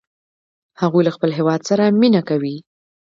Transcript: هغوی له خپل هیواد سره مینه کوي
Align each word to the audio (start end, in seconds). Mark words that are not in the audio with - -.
هغوی 0.81 1.05
له 1.07 1.11
خپل 1.15 1.29
هیواد 1.37 1.61
سره 1.69 1.83
مینه 1.99 2.21
کوي 2.29 2.55